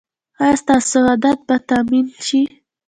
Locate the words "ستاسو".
0.61-0.99